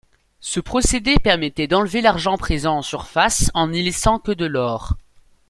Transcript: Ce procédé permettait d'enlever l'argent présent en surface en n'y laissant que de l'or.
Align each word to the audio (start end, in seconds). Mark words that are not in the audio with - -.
Ce 0.39 0.59
procédé 0.59 1.19
permettait 1.19 1.67
d'enlever 1.67 2.01
l'argent 2.01 2.35
présent 2.35 2.77
en 2.77 2.81
surface 2.81 3.51
en 3.53 3.67
n'y 3.67 3.83
laissant 3.83 4.17
que 4.17 4.31
de 4.31 4.45
l'or. 4.47 4.95